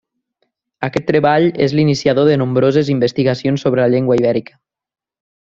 Aquest 0.87 1.05
treball 1.09 1.45
és 1.65 1.75
l'iniciador 1.79 2.31
de 2.31 2.39
nombroses 2.45 2.91
investigacions 2.95 3.67
sobre 3.67 3.85
la 3.85 3.93
llengua 3.95 4.19
ibèrica. 4.25 4.59